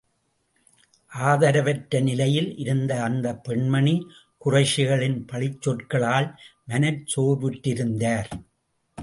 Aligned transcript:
ஆதரவற்ற 1.11 2.01
நிலையில் 2.01 2.57
இருந்த 2.57 3.03
அந்தப் 3.03 3.43
பெண்மணி 3.43 3.95
குறைஷிகளின் 4.45 5.19
பழிச் 5.31 5.61
சொற்களால், 5.61 6.29
மனச் 6.65 7.03
சோர்வுற்றிருந்தார். 7.15 8.31